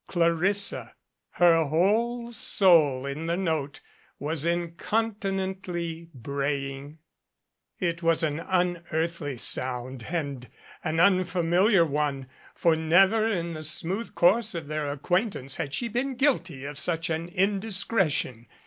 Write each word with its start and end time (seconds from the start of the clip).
Clarissa, 0.07 0.95
her 1.33 1.65
whole 1.65 2.31
soul 2.31 3.05
in 3.05 3.27
the 3.27 3.37
note, 3.37 3.81
was 4.17 4.47
incontinently 4.47 6.09
braying. 6.11 6.97
It 7.77 8.01
was 8.01 8.23
an 8.23 8.39
unearthly 8.39 9.37
sound 9.37 10.07
and 10.09 10.49
an 10.83 10.99
unfamiliar 10.99 11.85
one. 11.85 12.25
For 12.55 12.75
never 12.75 13.27
in 13.27 13.53
the 13.53 13.61
smooth 13.61 14.15
course 14.15 14.55
of 14.55 14.65
their 14.65 14.91
acquaintance 14.91 15.57
had 15.57 15.71
she 15.71 15.87
been 15.87 16.15
guilty 16.15 16.65
of 16.65 16.79
such 16.79 17.11
an 17.11 17.27
indiscretion. 17.29 18.47